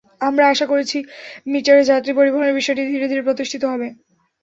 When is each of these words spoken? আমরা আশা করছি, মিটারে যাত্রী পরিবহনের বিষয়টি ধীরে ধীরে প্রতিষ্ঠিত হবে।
আমরা 0.21 0.43
আশা 0.47 0.65
করছি, 0.71 0.97
মিটারে 1.47 1.83
যাত্রী 1.91 2.11
পরিবহনের 2.15 2.57
বিষয়টি 2.59 2.83
ধীরে 2.91 3.05
ধীরে 3.07 3.25
প্রতিষ্ঠিত 3.27 3.63
হবে। 3.63 3.87